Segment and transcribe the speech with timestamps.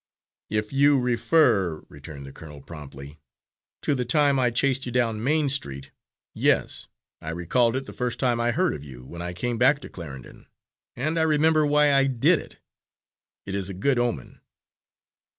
[0.49, 3.19] "If you refer," returned the colonel promptly,
[3.83, 5.91] "to the time I chased you down Main Street,
[6.33, 6.87] yes
[7.21, 9.89] I recalled it the first time I heard of you when I came back to
[9.89, 10.47] Clarendon
[10.95, 12.55] and I remember why I did it.
[13.45, 14.41] It is a good omen."